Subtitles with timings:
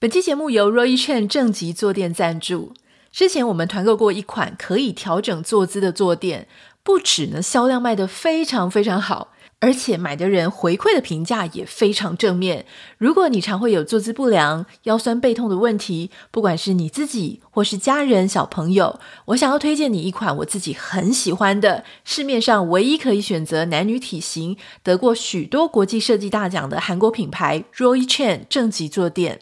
[0.00, 2.72] 本期节目由 Roichen 正极坐垫赞助。
[3.10, 6.46] 之前我们团购过一款可以调整坐姿的坐垫，
[6.84, 12.64] 不止呢销量卖得非常非常好，而且买的人回馈的评价也非常正面。
[12.96, 29.40] 如果你常会有坐姿不良、腰酸背痛的问题，不管是你自己或是家人、小朋友，我想要推荐你一款我自己很喜欢的，市面上唯一可以选择男女体型、得过许多国际设计大奖的韩国品牌 Roichen 正极坐垫。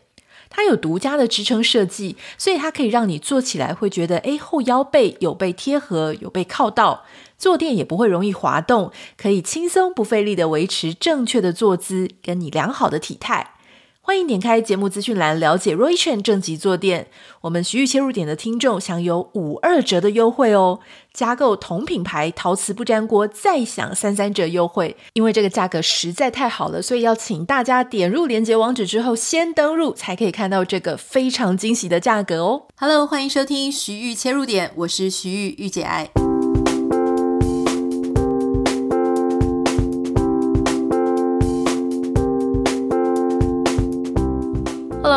[0.48, 7.04] 它有独家的支撑设计，所以它可以让你坐起来会觉得，诶，后腰背有被贴合，有被靠到，
[7.36, 13.55] 坐垫也不会容易滑动，可以轻松不费力的维持正确的坐姿，跟你良好的体态。
[14.06, 17.08] 欢迎点开节目资讯栏了解 Roy Chen 正极坐垫，
[17.40, 20.78] 我们徐玉切入点的听众享有五二折的优惠哦！
[21.12, 36.08] 加购同品牌陶瓷不粘锅再享三三折优惠，因为这个价格实在太好了，所以要请大家点入链接网址之后先登入，才可以看到这个非常惊喜的价格哦！Hello，欢迎收听徐玉切入点，我是徐玉玉姐爱。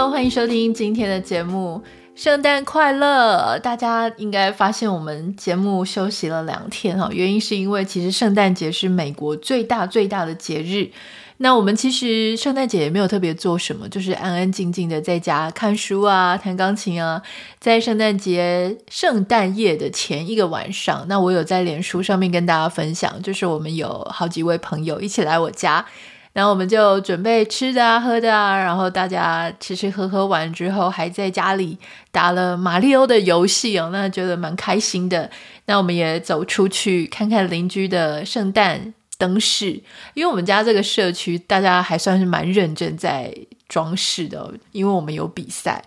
[0.08, 1.82] 欢迎收听今天的节目。
[2.16, 3.58] 圣诞快乐！
[3.60, 10.90] 大家应该发现我们节目休息了两天哈，原因是因为其实圣诞节是美国最大最大的节日。
[11.38, 17.22] 那我们其实圣诞节也没有特别做什么，就是安安静静的在家看书啊、弹钢琴啊。
[17.60, 25.86] 在圣诞节圣诞夜的前一个晚上，那我有在脸书上面跟大家分享，就是我们有好几位朋友一起来我家。
[26.32, 31.78] 然后我们就准备吃的啊、喝的啊，然后大家吃吃喝喝完之后，还在家里
[32.12, 35.30] 打了马里欧的游戏哦，那觉得蛮开心的。
[35.66, 39.72] 那我们也走出去看看邻居的圣诞灯饰，
[40.14, 43.34] 因为我们家这个社区大家还算是蛮认真在
[43.68, 45.84] 装饰的，因为我们有比赛。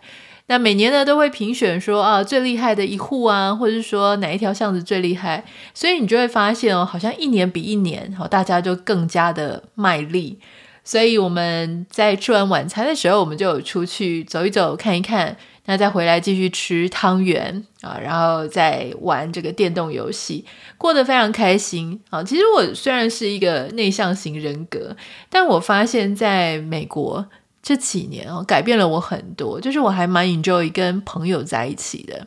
[0.48, 10.38] 那每年呢都会评选说啊最厉害的一户啊，或者是说哪一条巷子最厉害，所以你就会发现哦，好像一年比一年，好大家就更加的卖力。
[10.84, 20.44] 所以我们在吃完晚餐的时候，我们就有出去走一走，看一看，那再回来继续吃汤圆啊，然后再玩这个电动游戏，
[20.76, 22.24] 过得非常开心啊。
[22.24, 24.96] 其实我虽然是一个内向型人格，
[25.30, 27.26] 但我发现在美国。
[27.62, 29.60] 这几年哦，改变了我很多。
[29.60, 32.26] 就是我还蛮 enjoy 跟朋友在一起的。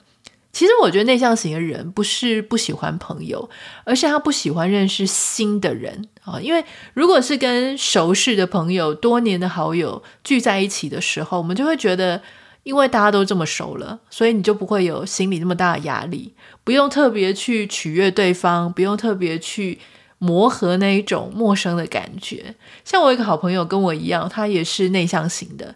[0.54, 3.50] 其实我觉得内向型的人不是不喜欢朋友，
[3.84, 6.40] 而是他不喜欢认识新的人啊。
[6.40, 6.64] 因为
[6.94, 12.22] 如果是跟熟识的朋友、多年的好友聚在一起的时候，我们就会觉得，
[12.64, 19.80] 因为大家都这么熟了，所以你就不会有心里那么大的压力，不用特别去取悦对方，不用特别去。
[20.18, 25.76] 磨合那一种陌生的感觉，像我一个好朋友跟我一样，他也是内向型的，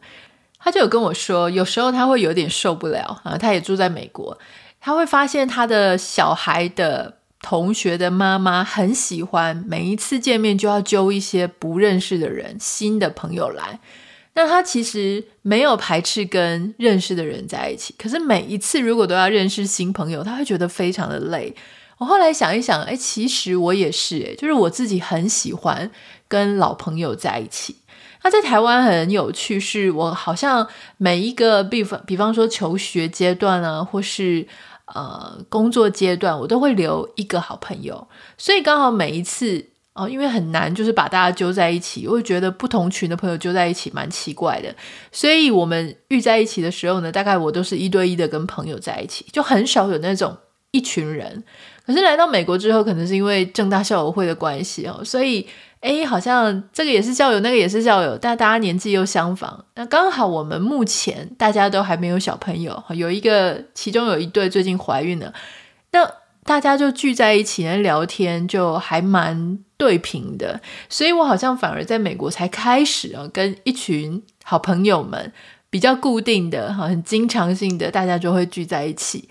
[0.57, 3.37] 他就有跟我说，有时候他会有点受不了啊。
[3.37, 4.37] 他也住在美国，
[4.79, 13.79] 他会发现他的小孩的同学的妈妈很喜欢每一次见面就要揪一些不认识的人、新的朋友来。
[14.35, 21.53] 那他其实没有排斥跟认识的人在一起，可是每一次如果都要认识新朋友，他会觉得非常的累。
[21.99, 25.91] 我后来想一想，哎，其实我也是，哎，就是我自己很喜欢
[26.27, 27.75] 跟老朋友在一起。
[28.23, 30.67] 那在台湾很有趣，是我好像
[30.97, 34.47] 每一个，比方比方说求学阶段啊，或是
[34.87, 38.07] 呃工作阶段，我都会留一个好朋友。
[38.37, 44.73] 所以刚好每一次哦，因为很难，就是把大家揪在一起，我会觉得不同群的朋友揪在一起蛮奇怪的。
[45.11, 50.37] 所以我们遇在一起的时候呢，大概我都是一对一的跟朋友在一起，就很少有那种
[50.71, 51.43] 一群人。
[51.85, 55.47] 可是来到美国之后，可能是因为正大校友会的关系哦，所以
[55.81, 59.65] 诶，好像这个也是校友，那个也是校友，但大家年纪又相仿。
[59.75, 65.33] 那刚好我们目前大家都还没有小朋友，有一个，其中有一对最近怀孕了，
[65.91, 66.07] 那
[66.43, 70.61] 大家就聚在一起聊天，就还蛮对平的。
[70.89, 75.31] 所以我好像反而在美国才开始啊，跟一群好朋友们
[75.71, 79.27] 比较固定的，很经常性的，大家就会聚在一起。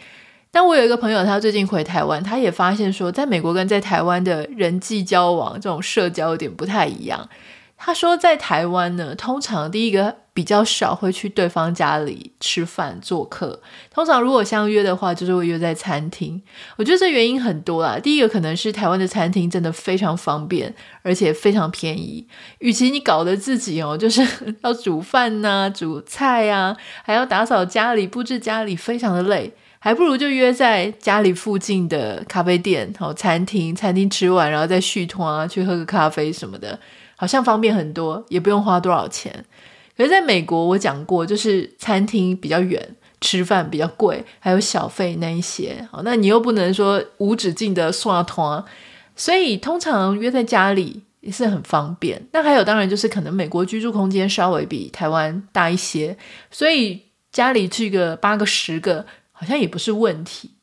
[0.58, 7.28] 但我有一个朋友，他最近回台湾，他也发现说，在美国跟在台湾的人际交往这种社交有点不太一样。
[7.76, 13.60] 他说，在台湾呢，通常第一个比较少会去对方家里吃饭做客，
[13.94, 16.42] 通常如果相约的话，就是会约在餐厅。
[16.74, 22.26] 我觉得这原因很多啦，第一个可能是台湾的餐厅真的非常方便，而且非常便宜。
[22.58, 24.26] 与其你搞得自己哦，就是
[24.64, 29.54] 要煮饭呐、煮菜啊，还要打扫家里、布置家里，非常的累。
[29.78, 36.78] 还不如就约在家里附近的咖啡店、好餐厅，餐厅吃完然后再续摊啊，去喝个咖啡什么的，
[37.16, 39.44] 好像方便很多，也不用花多少钱。
[39.96, 45.88] 可是在美国，我讲过，就是餐厅比较远，吃饭比较贵，还有小费那一些。
[45.90, 48.64] 好，那你又不能说无止境的刷团，
[49.16, 52.24] 所以通常约在家里也是很方便。
[52.32, 56.16] 那还有，当然就是可能美国居住空间稍微比台湾大一些，
[56.50, 57.02] 所以
[57.32, 59.04] 家里去个八个十个，
[59.38, 60.56] 好像也不是问题。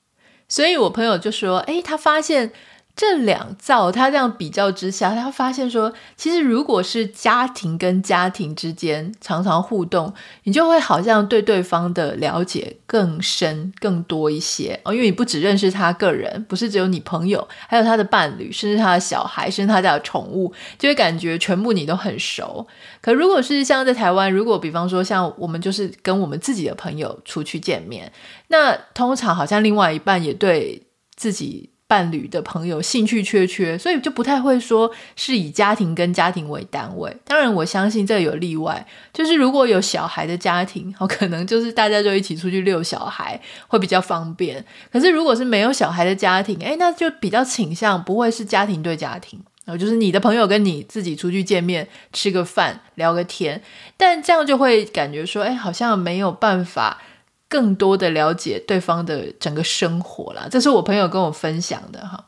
[0.48, 2.52] 所以我朋友就说：“诶，他发现。”
[2.96, 10.14] 这两造，他这样比较之下，他发现说，其实如果是家庭跟家庭之间常常互动，
[10.44, 14.94] 你就会好像对对方的了解更深、更多一些哦。
[14.94, 22.66] 因为你不只认识他个人，不是只有你朋友，还有他的伴侣，甚至他的小孩，甚至他家的宠物，就会感觉全部你都很熟。
[23.02, 28.14] 可如果是像在台湾，如果比方说像我们就是跟我们自己的朋友出去见面，
[28.48, 30.82] 那通常好像另外一半也对
[31.18, 31.72] 自己。
[31.88, 37.16] 伴侣的朋友兴趣缺缺，所以就不太会说是以家庭跟家庭为单位。
[37.26, 44.66] 当然，我相信这有例外，就是如果有小孩的家庭，哦，可能就是大家就一起出去遛小孩会比较方便。
[44.92, 53.62] 可是如果是没有小孩的家庭，诶，那就比较倾向不会是家庭对家庭，然后就是你的朋友跟你自己出去见面吃个饭聊个天，
[53.96, 57.00] 但这样就会感觉说，诶，好像没有办法。
[57.56, 62.26] 更多的了解对方的整个生活啦，这是我朋友跟我分享的哈。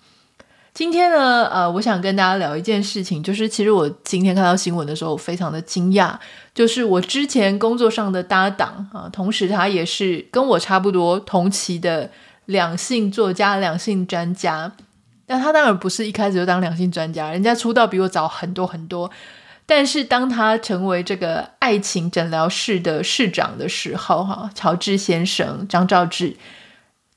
[0.74, 6.16] 今天呢，呃，我想跟大家聊一件事情，就是其实我今天看到新闻的时候，我非常的惊讶，
[6.54, 12.10] 就是我之前工作上的搭档啊，同时他也是跟我差不多同期的
[12.46, 14.72] 两性作家、两性专家，
[15.26, 19.12] 但他当然不是一开始就当两性专家，人家出道比我早很多很多。
[19.70, 26.38] 但是当他成为这个爱情诊疗室的室长的时候，哈，乔治先生张兆志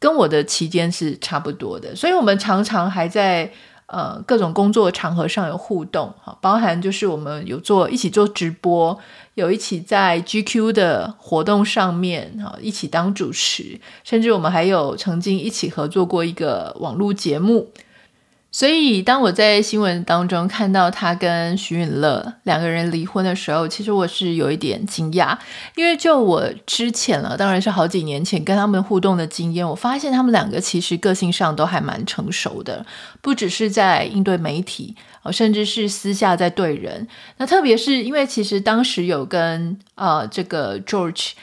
[0.00, 3.52] 跟我的期间是差不多的，所以我们常常还在
[3.86, 8.98] 呃各种工作场合上有互动，哈，包含就是我们有做一起做直播，
[9.34, 17.70] 有一起在 GQ 的活动上面哈一起当主持，甚至我们还有曾经一起合作过一个网络节目。
[18.52, 25.38] 所以，当我在新闻当中看到他跟徐允乐两个人离婚的时候，其实我是有一点惊讶，
[25.76, 32.84] 因为就我之前了，当然是好几年前跟他们互动的经验，我发现他们两个其实个性上都还蛮成熟的，
[33.20, 34.96] 不只是在应对媒体，
[35.30, 37.06] 甚至是私下在对人。
[37.36, 41.34] 那特别是因为其实当时有跟呃这个 George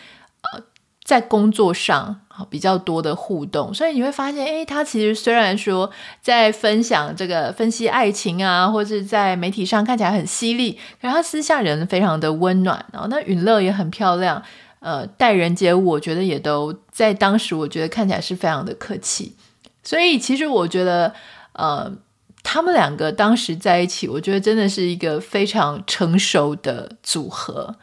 [0.42, 0.62] 呃
[1.06, 2.20] 在工作上。
[2.46, 5.90] 比较多的互动，所以你会发现，诶，他其实虽然说
[6.22, 13.08] 在分享这个分析爱情啊，或者在媒体上看起来很犀利，可是他私下人非常的温暖哦。
[13.10, 14.42] 那允乐也很漂亮，
[14.80, 19.36] 呃，待人接物，我觉得也都在当时，我觉得看起来是非常的客气。
[19.84, 21.14] 所以其实我觉得，
[21.54, 21.92] 呃，
[22.44, 27.76] 他们两个当时在一起，我觉得真的是一个非常成熟的组合。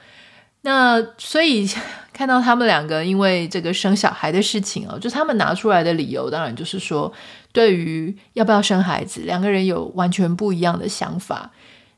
[0.64, 1.68] 那所以
[2.12, 7.12] 看到他们两个因为这个生小孩的事情哦，就他们拿出来的理由，当然就是说，
[7.52, 11.50] 对于要不要生孩子，两个人有完全不一样的想法。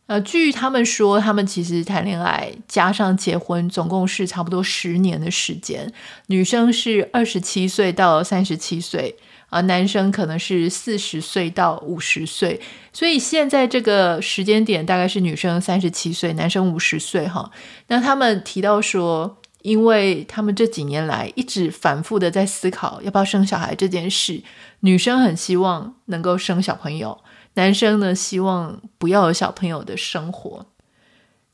[0.07, 5.93] 呃，据他们说，他们其实谈恋爱加上结婚，总共是差不多十年的时间。
[6.29, 9.17] 女生是二十七岁到三十七岁。
[9.49, 12.61] 啊，男生可能是四十岁到五十岁，
[12.93, 17.51] 所以现在这个时间点大概是女生三十七岁，男生五十岁哈。
[17.87, 24.43] 那他们提到说，因为他们这几年来一直反复的在思考要不要生小孩这件事，
[24.81, 27.19] 女生很希望能够生小朋友，
[27.55, 30.67] 男生呢希望不要有小朋友的生活。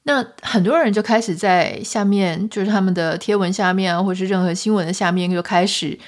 [0.05, 5.99] 那很多人就开始在下面，就是他们的贴文下面啊，或是任何新闻的下面，就开始。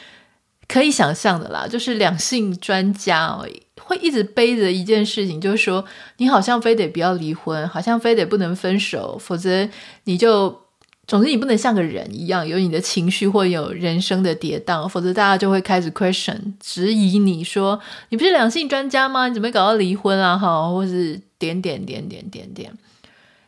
[0.66, 3.46] 可以想象的啦，就是两性专家哦，
[3.80, 5.84] 会一直背着一件事情，就是说
[6.16, 9.68] 你好像非得不要离婚，好像非得不能分手，否则
[10.04, 10.62] 你就，
[11.06, 17.78] 总之你不能像个人一样有你的情绪或有人生的跌宕，否则大家就会开始 question 质疑你说
[18.08, 19.28] 你不是两性专家吗？
[19.28, 20.38] 你怎么搞到离婚啊？
[20.38, 22.72] 哈，或是点点点点点点。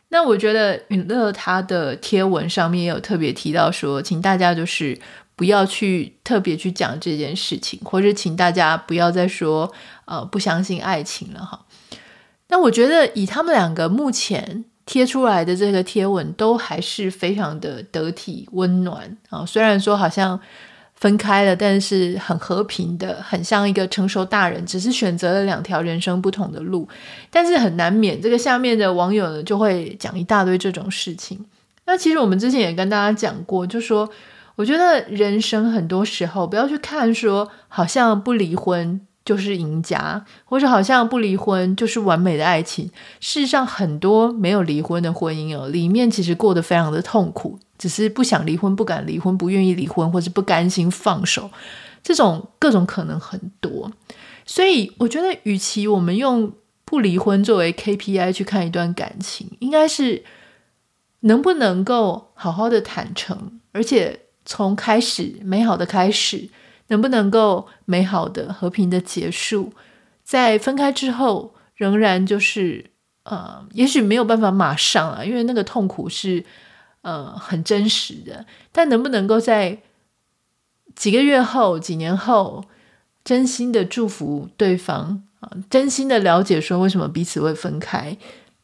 [0.09, 4.97] 那我觉得允乐他的贴文上面也有特别提到说，请大家就是。
[5.37, 9.71] 不要去特别去讲这件事情，或者请大家不要再说
[10.05, 11.63] 呃不相信爱情了哈。
[12.47, 19.45] 那我觉得以他们两个目前贴出来的这个贴文，都还是非常的得体温暖啊。
[19.45, 20.39] 虽然说好像
[20.95, 26.89] 分开了，但是很和平的，很像一个成熟大人，只是选择了两条人生不同的路。
[27.29, 31.45] 但是很难免，这个下面的网友呢就会讲一大堆这种事情。
[31.85, 34.09] 那其实我们之前也跟大家讲过，就说。
[34.57, 42.89] 我觉得人生很多时候不要去看说，好像不离婚就是赢家，或者好像不离婚就是完美的爱情。
[43.19, 51.51] 事实上，很多没有离婚的婚姻哦，里面其实过得非常的痛苦，只是不想离婚、不敢离婚、不愿意离婚，或是不甘心放手，
[52.01, 53.91] 这种各种可能很多。
[54.45, 56.51] 所以，我觉得，与其我们用
[56.83, 60.23] 不离婚作为 KPI 去看一段感情，应该是
[61.19, 66.49] 能不能够好好的坦诚，而且从开始美好的开始。
[66.89, 69.73] 能不能够美好的、和平的结束，
[70.23, 72.91] 在分开之后，仍然就是
[73.23, 76.45] 呃，也许没有办法马上啊，因为那个痛苦是
[77.01, 78.45] 呃很真实的。
[78.71, 79.79] 但能不能够在
[80.95, 82.63] 几个月后、几年后，
[83.21, 88.15] 真心的祝福对方啊，真心的了解说为什么彼此会分开，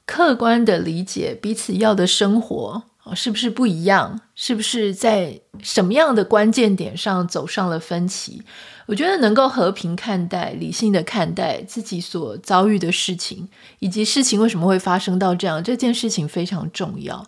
[0.06, 2.84] 客观的理解彼此要的生活。
[3.04, 4.22] 哦是不是不一样？
[4.34, 8.42] 是不是在什么样的关键点上走上了分歧？
[8.86, 17.26] 我觉得能够和平看待、理性的看待自己所遭遇的事情，以及事情为什么会发生到这样，这件事情非常重要。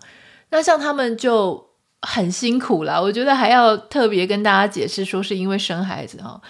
[0.50, 1.70] 那像他们就
[2.02, 6.42] 很辛苦了，我觉得还要特别跟大家解释说，是因为生孩子哈。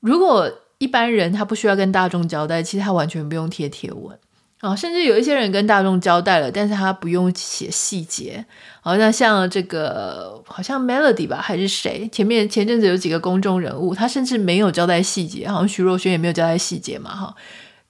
[0.00, 4.18] 如果一般人他不需要跟大众交代，其实他完全不用贴贴文。
[4.60, 8.44] 啊、甚至有一些人跟大众交代了，但是他不用写细节。
[8.80, 12.08] 好、哦，那像这个好像 Melody 吧，还是谁？
[12.10, 17.36] 前面前阵子有几个公众人物，他甚至没有交代细节，好像徐若瑄也没有交代细节嘛，哈，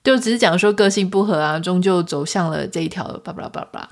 [0.03, 3.89] 就只是讲说个性不合啊，终究走向了这一条，巴拉巴拉巴拉。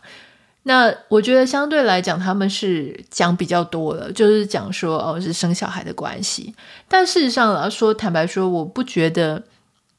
[0.61, 6.53] 那我觉得相对来讲，他们是讲比较多了，就是讲说哦是生小孩的关系，
[6.87, 9.41] 但事实上来说，坦白说，我不觉得，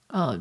[0.07, 0.39] 呃。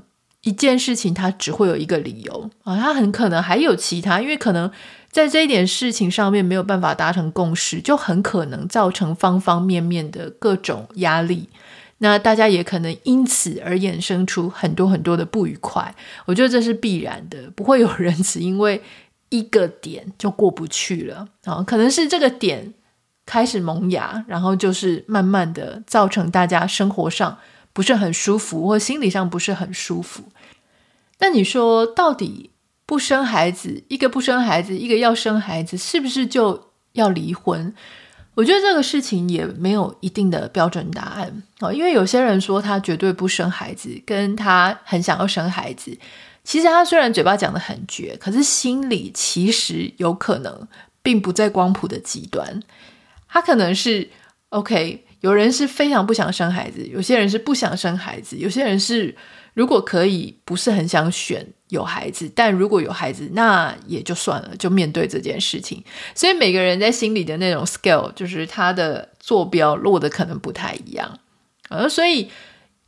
[0.48, 4.72] 一件事情，它只会有一个理由啊，它很可能还有其他，因为可能
[5.12, 11.50] 在这一点事情上面没有办法达成共识，就很可能造成方方面面的各种压力。
[11.98, 15.94] 那大家也可能因此而衍生出很多很多的不愉快。
[16.25, 18.82] 我觉得这是必然的，不会有人只因为
[19.27, 21.62] 一个点就过不去了啊。
[21.62, 22.74] 可能是这个点
[23.25, 27.38] 开始萌芽，然后就是慢慢的造成大家生活上
[27.78, 30.24] 不是很舒服，或心理上不是很舒服。
[31.20, 32.50] 那你说，到底
[32.88, 37.72] 不生孩子，一个不生孩子，一个要生孩子，是不是就要离婚？
[38.34, 41.72] 我觉得这个事情也没有一定的标准答案哦。
[41.72, 45.96] 因为有些人说他绝对不生孩子，跟他很想要生孩子，
[46.44, 50.68] 其实他虽然嘴巴讲得很绝，可是心里其实有可能
[51.04, 52.60] 并不在光谱的极端。
[53.28, 54.10] 他可能是
[54.50, 59.16] OK，有人是非常不想生孩子，有些人是不想生孩子，有些人是。
[59.54, 65.84] 如果可以，不是很想选有孩子，但如果有孩子，那也就算了，就面对这件事情。
[66.14, 71.20] 所以每个人在心里的那种 scale，就是他的坐标落得可能不太一样。
[71.70, 72.30] 呃，所以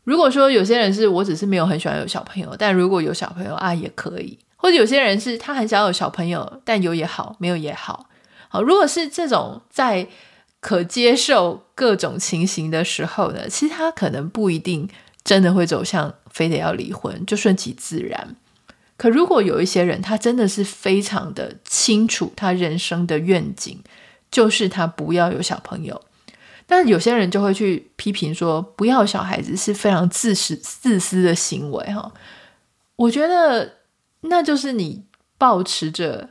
[0.04, 8.08] 如果说有些人是我只是没有很喜欢有小朋友，但如果有小朋友啊也可以，或者有些人是他很想有小朋友，但有也好，没有也好。
[8.48, 10.08] 好，如果是这种在
[10.60, 14.90] 可接受各种情形的时候呢，其实他可能不一定
[15.24, 16.16] 真的会走向。
[16.32, 18.36] 非得要离婚，就顺其自然。
[18.98, 23.82] 可如果有一些人，他真的是非常的清楚，他人生的愿景
[24.30, 26.00] 就是他不要有小朋友。
[26.68, 31.84] 但有些人就会去批评说，不要小孩子是非常自私自私的行为。
[31.92, 32.14] 哈，
[32.96, 33.78] 我觉得
[34.22, 35.04] 那就是你
[35.40, 36.30] 抱持着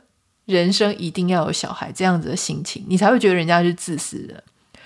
[0.49, 4.43] 人生一定要有小孩这样子的心情，你才会觉得人家是自私的。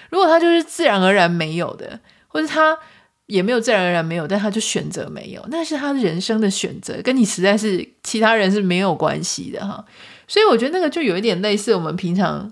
[0.09, 2.77] 如果他就是自然而然没有的，或者他。
[3.25, 9.83] 也没有自然而然没有，但他就选择没有，那是他人生的选择，跟你实在是其他人是没有关系的哈。
[10.27, 12.51] 所以我觉得那个就有一点类似我们平常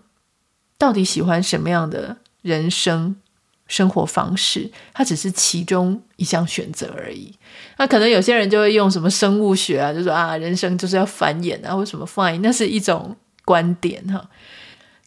[0.77, 3.18] 到底喜欢什么样的人生
[3.72, 7.34] 生活方式，它只是其中一项选择而已。
[7.78, 14.30] 那可能有些人就会用什么生物学啊，就说啊，人生就是要繁衍啊，或什么 fine，那是一种观点哈。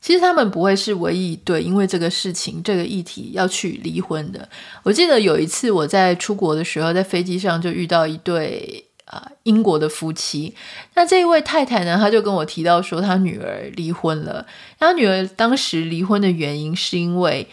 [0.01, 4.49] 其实他们不会是唯一一对，因为这个事情、这个议题要去离婚的。
[4.83, 10.55] 我记得有一次我在出国的时候，在飞机上就遇到一对啊、英国的夫妻。
[10.95, 14.47] 那这一位太太呢，她就跟我提到说，她女儿离婚了。
[14.79, 17.47] 她女儿当时离婚的原因是因为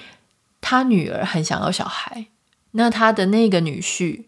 [0.61, 2.27] 他女儿很想要小孩，
[2.71, 4.25] 那他的那个女婿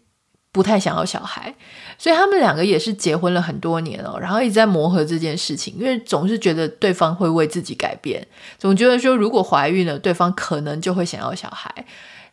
[0.52, 1.54] 不太想要小孩。
[1.96, 8.26] 所以他们两个也是结婚了很多年哦，然后一直在磨合这件事情，因为总是觉得对方会为自己改变，
[8.58, 11.86] 总觉得说如果怀孕了，对方可能就会想要小孩。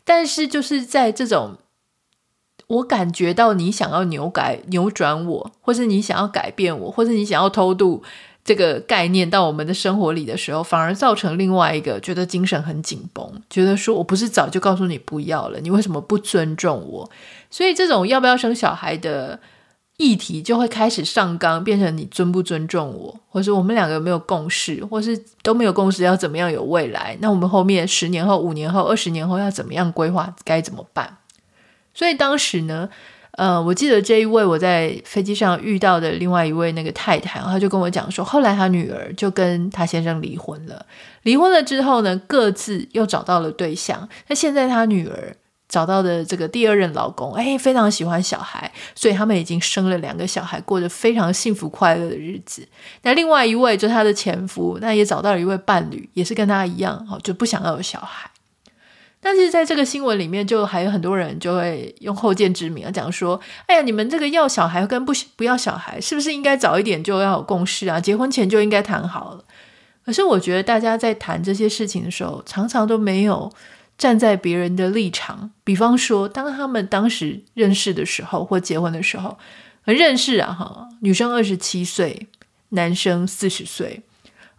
[0.04, 1.58] 但是就是在这种，
[2.66, 8.02] 我感觉到你想要扭改、扭转我，或是你想要改变我，或是你想要偷渡
[8.44, 17.10] 这个概念到我们的生活里的时候，反而造成另外一个觉得精神很紧绷，觉得说我不是早就告诉你不要了，你为什么不尊重我？
[17.50, 19.40] 所以这种要不要生小孩的
[19.98, 27.16] 议题就会开始上纲，变成你尊不尊重我，或是我们两个有没有共识，或是都没有共识要怎么样有未来？
[27.22, 30.34] 那我们后面十年后、五年后、二十年后要怎么样规划？
[30.44, 31.18] 该怎么办？
[31.94, 32.90] 所以当时呢，
[33.42, 40.86] 呃，我记得这一位我在飞机上遇到的另外一位那个太太，她就跟我讲说，后来她女儿就跟她先生离婚了。
[41.24, 44.08] 离婚了之后呢，各自又找到了对象。
[44.28, 45.36] 那现在她女儿
[45.68, 52.68] 找到的这个第二任老公，哎，非常喜欢小孩，所以他们已经生了两个小孩，过着非常幸福快乐的日子。
[53.02, 58.30] 那另外一位就是她的前夫，那也找到了一位伴侣，也是跟她一样，哦，就不想要有小孩。
[59.24, 68.02] 但是在这个新闻里面，就还有很多人就会用后见之明啊，讲说：“哎呀，你们这个要小孩跟不不要小孩，是不是应该早一点就要有共识啊？
[68.02, 69.46] 结婚前就应该谈好了。”
[70.04, 73.52] 可是我觉得大家在谈这些事情的时候，常常都没有
[73.96, 75.52] 站在别人的立场。
[75.64, 79.38] 比方说，当他们当时认识的时候或结婚的时候，
[79.86, 82.28] 认识啊哈，女生二十七岁，
[82.70, 84.02] 男生四十岁，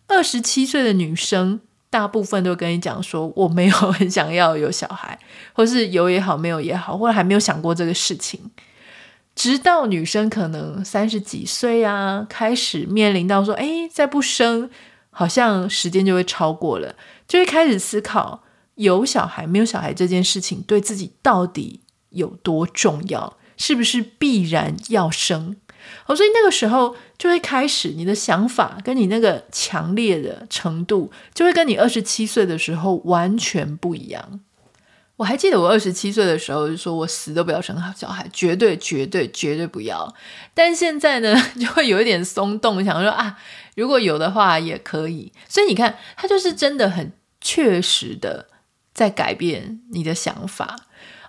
[0.07, 1.61] 二十七岁的女生。
[1.93, 5.19] 大部分都跟你讲说，我没有很想要有小孩，
[5.53, 8.51] 或是有也好，没有也好，或者还没有想过这个事情。
[9.35, 14.71] 直到女生可能三十几岁啊，开始面临到说，哎，再不生，
[15.11, 16.97] 好像时间就会超过了，
[17.29, 18.43] 就会开始思考
[18.77, 25.57] 有小孩没有小孩这件事情对自己到底有多重要，是不是必然要生？
[26.07, 34.41] 哦，所以那个时候就会开始，你的想法跟你那个强烈的程度，就会跟你二十七岁的时候完全不一样。
[35.17, 40.13] 我还记得我二十七岁的时候就说，我死都不要生小孩，绝对绝对绝对不要。
[40.53, 43.39] 但现在呢， 就会有一点松动，想说啊，
[43.77, 45.33] 如果有的话也可以。
[45.49, 48.49] 所以你看，他就是真的很确实的
[48.93, 50.77] 在改变你的想法。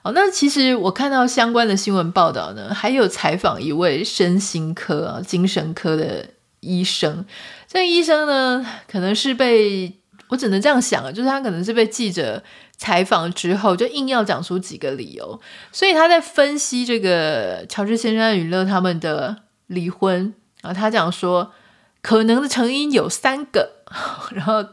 [0.04, 6.26] 哦，那其实我看到相关的新闻报道呢，还有采访一位身心科、精神科的
[6.60, 7.26] 医生。
[7.70, 9.94] 这个医生呢，可能是被
[10.28, 12.44] 我只能这样想啊，就是他可能是被记者
[12.76, 15.40] 采访之后，就硬要讲出几个理由，
[15.72, 21.54] 所以他在分析这个乔治先生与乐他们的离婚啊，他讲说
[22.02, 23.70] 可能的成因有三个，
[24.36, 24.66] 然后。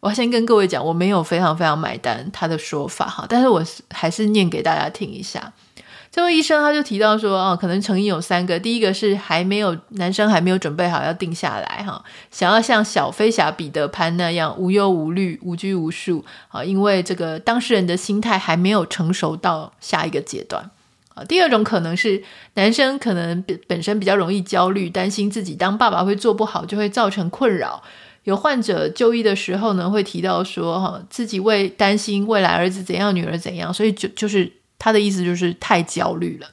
[0.00, 5.52] 我先跟各位讲，我没有非常非常买单他的说法哈，但是我还是念给大家听一下。
[6.10, 20.68] 这位医生他就提到说，哦，可能成因有三个，第一个是还没有男生还没有准备好要定下来哈，想要像小飞侠彼得潘那样无忧无虑、无拘无束啊，因为这个当事人的心态还没有成熟到下一个阶段
[21.14, 21.22] 啊。
[21.22, 22.20] 第二种可能是
[22.54, 27.82] 男生可能本本身比较容易焦虑，担心自己当爸爸会做不好，就会造成困扰。
[28.24, 36.48] 有患者就医的时候呢，会提到说，哈，自己为担心未来儿子怎样，女儿怎样，所以就就是他的意思就是太焦虑了。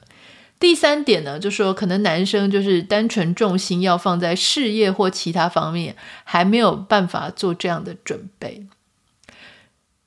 [0.58, 8.66] 第三点呢，就说可能男生就是单纯重心要放在事业或其他方面，还没有办法做这样的准备。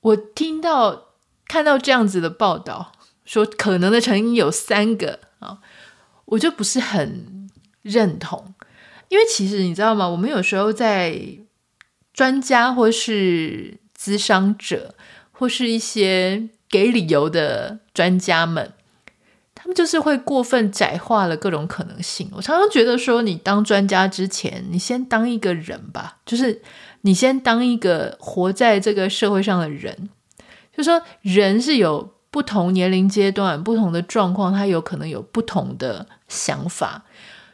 [0.01, 1.05] 我听到
[1.47, 2.91] 看到这样子的报道，
[3.23, 5.59] 说可能的成因有三个啊，
[6.25, 7.47] 我就不是很
[7.81, 8.53] 认同，
[9.07, 10.09] 因为其实你知道吗？
[10.09, 11.17] 我们有时候在
[12.13, 14.95] 专家或是咨商者，
[15.31, 18.73] 或是一些给理由的专家们，
[19.55, 22.29] 他们就是会过分窄化了各种可能性。
[22.33, 26.61] 我常常觉得说，你当专家之前，你先当一个人吧，就是
[27.01, 30.09] 你先当一个活在这个社会上的人。
[30.75, 37.03] 就说人是有不同年龄阶段、不同的状况，他有可能有不同的想法。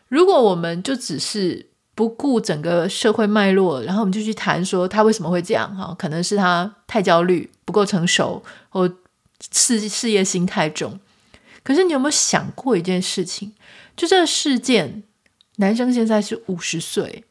[0.08, 1.66] 如果我们就只是
[1.97, 5.95] 不顾整个社会脉络，然后我们就去谈说他为什么会这样哈？
[5.97, 8.88] 可能是他太焦虑、不够成熟，或
[9.51, 10.99] 事事业心太重。
[11.63, 13.51] 可是你有没有想过一件事情？
[13.95, 15.01] 就这个事件，
[15.55, 17.23] 男生现在是五十岁，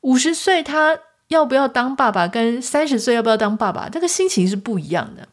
[0.00, 5.28] 五十岁他要不要当爸爸，跟三十岁要不要当爸爸，这个心情是不一样的。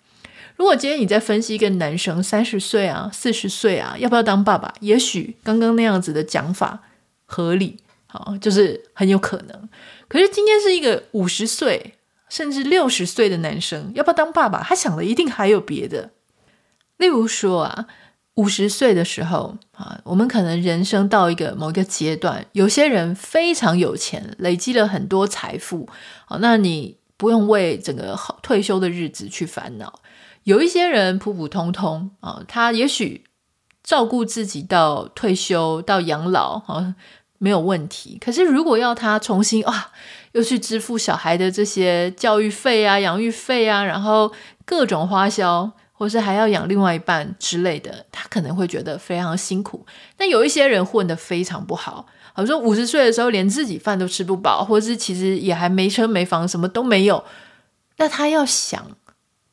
[0.55, 6.81] 如果今天你在分析一个男生三十岁啊、四十岁啊，要不要当爸爸，也许刚刚那样子的讲法
[7.25, 7.77] 合理。
[8.11, 9.69] 好，就是很有可能。
[10.09, 11.93] 可是今天是一个五十岁
[12.27, 14.61] 甚至六十岁的男生，要不要当爸爸？
[14.61, 16.09] 他想的一定还有别的。
[16.97, 17.87] 例如说啊，
[18.33, 25.87] 五十岁的时候啊，我们可能人生到一个某一个阶段，有些人非常有钱，累积了很多财富。
[26.25, 30.01] 好，那你不用为整个退休的日子去烦恼。
[30.43, 33.23] 有一些人普普通通啊，他也许
[33.81, 36.95] 照顾自己到退休到养老啊。
[37.41, 38.19] 没有问题。
[38.23, 39.91] 可是如果要他重新啊，
[40.33, 44.31] 又去支付小孩的这些教育费啊、养育费啊，然后
[44.63, 49.83] 各种花销，或是还要养另外一半之类的，他可能会觉得非常辛苦。
[50.15, 57.25] 但有一些人混得非常不好，好像五十岁的时候连自己饭都吃不饱，或是其实也还没车没房，什么都没有，
[57.97, 58.91] 那他要想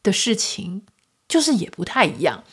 [0.03, 0.83] 的事情
[1.27, 2.45] 就是也不太一样。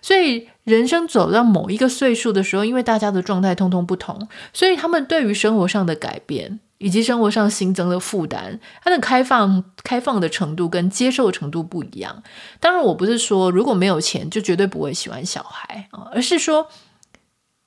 [0.00, 12.22] 所以人生走到某一个岁数的时候，因为大家的状态通通不同，所以他们对于生活上的改变以及生活上新增的负担，他的开放开放的程度跟接受程度不一样。
[12.60, 16.68] 当然，我不是说如果没有钱就绝对不会喜欢小孩啊，而是说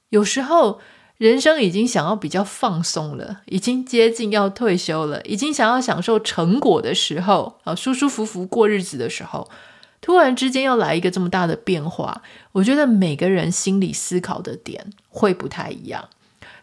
[0.09, 0.79] 有时候
[1.17, 9.49] 人生已经想要比较放松了，已经接近要退休了，已经想要享受成果的时候啊，舒舒服服过日子的时候。
[10.01, 16.09] 突然之间要来一个这么大的变化，我觉得每个人心里思考的点会不太一样。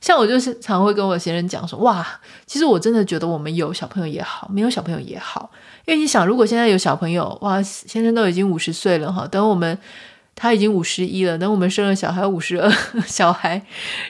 [0.01, 2.07] 像我就是常会跟我先生讲说：“哇，
[2.47, 5.51] 其实我真的觉得我们有小朋友也好，没有小朋友也好。
[5.87, 9.77] 因为你想，如果现在有小朋友，哇，先生都已经五十岁了哈，等我们
[10.37, 12.71] 他已经五十一了，等我们生了小孩五十二，
[13.07, 13.61] 小孩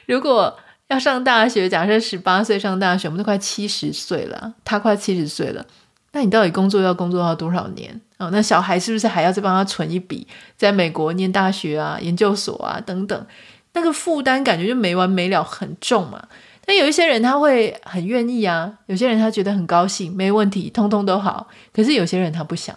[0.05, 5.65] 如果要上大学，假设十八岁上大学，我们都快七十岁了，他快七十岁了。”
[6.13, 8.27] 那你到底工作要工作到多少年啊？
[8.27, 13.27] 哦，那小孩是不是还要再帮他存一笔，在美国念大学啊、研究所啊等等？
[13.75, 16.27] 那个负担感觉就没完没了，很重嘛。
[16.65, 21.49] 但有一些人他会很愿意啊，有些人他觉得很高兴，没问题，通通都好。
[21.73, 22.75] 可是有些人他不想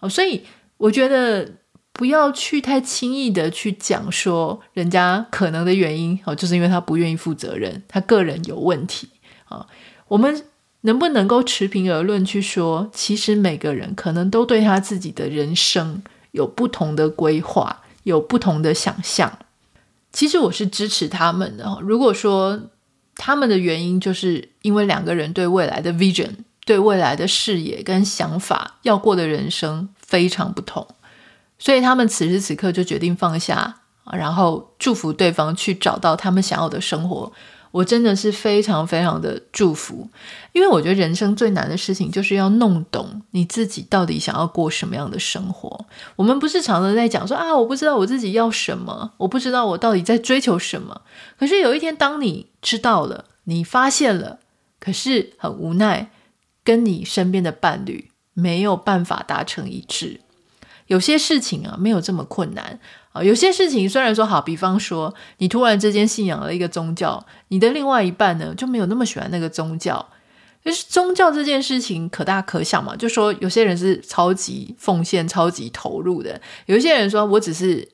[0.00, 0.42] 哦，所以
[0.78, 1.52] 我觉得
[1.92, 9.10] 不要去太轻易的去讲说人家可能的原因哦，就是因为他不愿意负责任，他个人有问题
[9.44, 9.66] 啊，
[10.08, 10.44] 我们。
[10.86, 19.38] 能不能够持平而论去说，其实每个人可能都对他自己的人生有不同的规划，有不同的想象。
[20.12, 21.78] 其实我是支持他们的。
[21.80, 22.60] 如果说
[23.16, 26.30] 他们的原因就是因为两个人对未来的 vision、
[26.66, 30.86] 对未来的视野跟想法，要过的人生非常不同，
[31.58, 33.80] 所以他们此时此刻就决定放下，
[34.12, 37.32] 然后祝福对方去找到他们想要的生活。
[37.74, 40.08] 我真的是非常非常的祝福，
[40.52, 45.84] 因为我觉得人生最难的事情就是要弄懂你自己到底想要过什么样的生活。
[46.14, 51.02] 我们不是常常在讲说啊，我不知道我自己要什么，我不知道我到底在追求什么。
[51.36, 54.38] 可是有一天，当你知道了，你发现了，
[54.78, 56.12] 可是很无奈，
[56.62, 60.20] 跟你身边的伴侣没有办法达成一致。
[60.86, 62.78] 有些事情啊，没有这么困难。
[63.14, 70.04] 啊，有些事情虽然说好，比方说你突然之间信仰了一个宗教，你的另外一半呢就没有那么喜欢那个宗教。
[70.64, 77.86] 就是宗教这件事情可大可小嘛，就说有些人是超级奉献、超级投入的，有一些人说我只是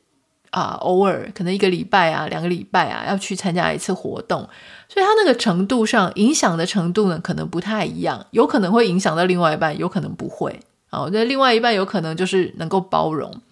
[0.50, 4.48] 啊偶尔可能一个礼拜啊、两个礼拜啊要去参加一次活动，
[4.88, 10.60] 所以他那个程度上影响的程度呢可能不太一样，有可能会影响到另外一半，有可能不会。
[10.90, 13.42] 哦，那另外一半有可能就是能够包容。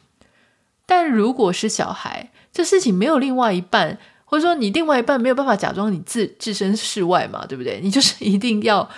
[0.90, 7.78] 但如果是小孩，这事情没有另外一半，或者说你另外一半没有办法假装你自置身事外嘛，对不对？
[7.82, 8.88] 你就是一定要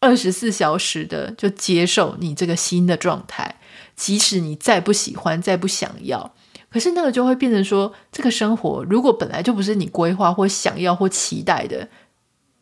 [0.00, 3.60] 二十四小时的就接受你这个新的状态，
[3.94, 6.34] 即使你再不喜欢、再不想要，
[6.68, 11.88] 可是那个就会变成说，这个生活如果本来就不是你规划或想要或期待的，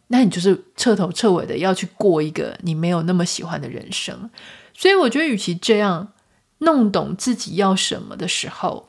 [0.08, 4.28] 那你就是彻头彻尾的要去过一个你没有那么喜欢的人生。
[4.74, 6.11] 所以我觉得，与其这样。
[6.62, 8.88] 弄懂自己要什么的时候，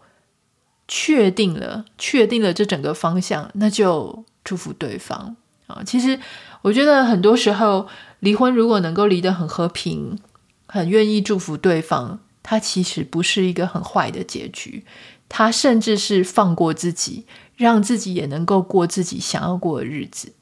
[0.88, 5.36] 确定了，确定了这整个方向，那就祝福对方
[5.68, 5.84] 啊。
[5.84, 6.20] 其实
[6.62, 7.88] 我觉得很多时候，
[8.20, 10.20] 离婚如果能够离得很和平，
[10.68, 14.86] 很愿意祝福对方，它其实不是一个很坏的结局，
[15.28, 20.34] 它甚至是放过自己，让自己也能够过自己想要过的日子。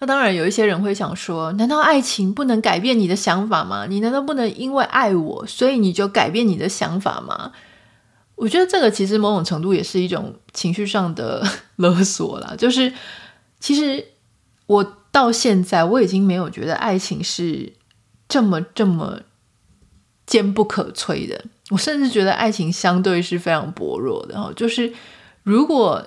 [0.00, 3.84] 那当然，有一些人会想说：“难道爱情不能改变你的想法吗？
[3.88, 7.50] 你难道不能因为爱我，所以你就改变你的想法吗？”
[8.36, 12.54] 我觉得这个其实某种程度也是一种情绪上的 勒索啦。
[12.56, 12.92] 就是
[13.58, 14.04] 其实
[14.66, 17.72] 我到现在我已经没有觉得爱情是
[18.28, 19.20] 这么这么
[20.24, 21.44] 坚不可摧的。
[21.70, 24.40] 我甚至觉得爱情相对是非常薄弱的。
[24.40, 24.92] 哈，就是
[25.42, 26.06] 如果。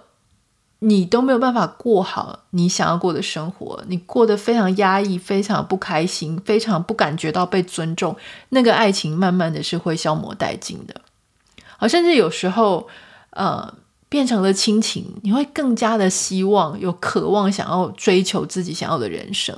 [0.83, 8.15] 你都没有办法过好你想要过的生活，你过得非常压抑，非常不开心，非常不感觉到被尊重，
[8.49, 11.01] 那个爱情慢慢的是会消磨殆尽的。
[11.77, 12.87] 而甚至有时候，
[13.29, 13.71] 呃，
[14.09, 19.55] 变成了亲情，你会更加的希望，有渴望想要追求自己想要的人生。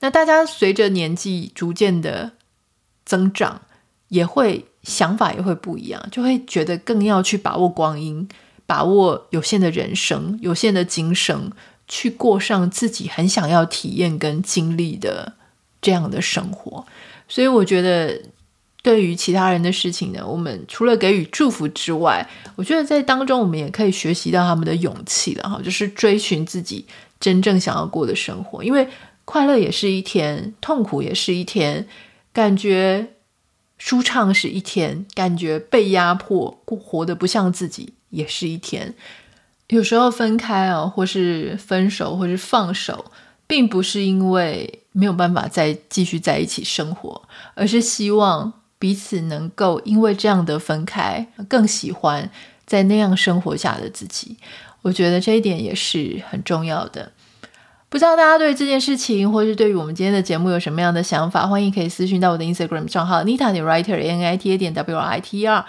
[0.00, 2.32] 那大家随着年纪逐渐的
[3.04, 3.62] 增长，
[4.08, 8.28] 也会想法也会不一样，就会觉得更要去把握光阴。
[8.66, 11.50] 把握有限的人生，有限的精神，
[11.86, 15.34] 去过上自己很想要体验跟经历的
[15.80, 16.84] 这样的生活。
[17.28, 18.20] 所以我觉得，
[18.82, 26.84] 对于其他人的事情呢，我们除了给予祝福之外，我觉得在当中我们也可以学习到他们的勇气了哈，就是追寻自己
[27.18, 28.62] 真正想要过的生活。
[28.62, 28.88] 因为
[29.24, 31.88] 快乐也是一天，痛苦也是一天，
[32.32, 33.08] 感觉
[33.76, 38.94] 舒畅是一天，感觉被压迫、活得不像自己也是一天。
[39.68, 43.06] 有时候分开啊，或是分手，或是放手，
[43.46, 47.22] 并不是因为没有办法再继续在一起生活，
[47.54, 52.30] 而是希望彼此能够因为这样的分开，更喜欢
[52.64, 54.36] 在那样生活下的自己。
[54.82, 57.10] 我觉得这一点也是很重要的。
[57.88, 61.46] 不知道大家对这件事情，或是对于我们今天的节目有什么样的想法？
[61.46, 65.46] 欢迎可以私讯到我的 Instagram 账号 Nita 点 Writer N I T A 点 W R I T E
[65.46, 65.64] R。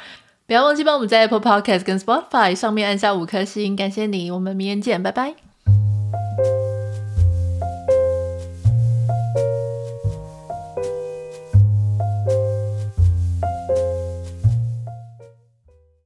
[0.47, 4.31] 不要忘记帮我们在 Apple Podcast 跟 Spotify 上面按下五颗星，感谢你！
[4.31, 5.35] 我们明天见，拜拜。